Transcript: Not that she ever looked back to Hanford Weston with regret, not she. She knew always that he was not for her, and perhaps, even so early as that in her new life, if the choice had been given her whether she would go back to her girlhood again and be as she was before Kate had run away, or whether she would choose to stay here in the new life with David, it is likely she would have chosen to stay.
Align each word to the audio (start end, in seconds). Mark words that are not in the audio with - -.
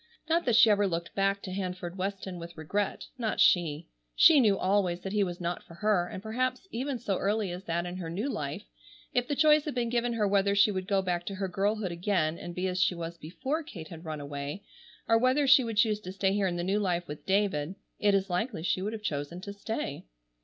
Not 0.27 0.45
that 0.45 0.55
she 0.55 0.71
ever 0.71 0.87
looked 0.87 1.13
back 1.13 1.43
to 1.43 1.51
Hanford 1.51 1.95
Weston 1.95 2.39
with 2.39 2.57
regret, 2.57 3.05
not 3.19 3.39
she. 3.39 3.85
She 4.15 4.39
knew 4.39 4.57
always 4.57 5.01
that 5.01 5.13
he 5.13 5.23
was 5.23 5.39
not 5.39 5.61
for 5.61 5.75
her, 5.75 6.07
and 6.07 6.23
perhaps, 6.23 6.67
even 6.71 6.97
so 6.97 7.17
early 7.19 7.51
as 7.51 7.65
that 7.65 7.85
in 7.85 7.97
her 7.97 8.09
new 8.09 8.27
life, 8.27 8.63
if 9.13 9.27
the 9.27 9.35
choice 9.35 9.65
had 9.65 9.75
been 9.75 9.89
given 9.89 10.13
her 10.13 10.27
whether 10.27 10.55
she 10.55 10.71
would 10.71 10.87
go 10.87 11.03
back 11.03 11.23
to 11.27 11.35
her 11.35 11.47
girlhood 11.47 11.91
again 11.91 12.39
and 12.39 12.55
be 12.55 12.67
as 12.67 12.81
she 12.81 12.95
was 12.95 13.15
before 13.19 13.61
Kate 13.61 13.89
had 13.89 14.03
run 14.03 14.19
away, 14.19 14.63
or 15.07 15.19
whether 15.19 15.45
she 15.45 15.63
would 15.63 15.77
choose 15.77 15.99
to 15.99 16.11
stay 16.11 16.33
here 16.33 16.47
in 16.47 16.55
the 16.55 16.63
new 16.63 16.79
life 16.79 17.07
with 17.07 17.27
David, 17.27 17.75
it 17.99 18.15
is 18.15 18.27
likely 18.27 18.63
she 18.63 18.81
would 18.81 18.93
have 18.93 19.03
chosen 19.03 19.39
to 19.41 19.53
stay. 19.53 20.07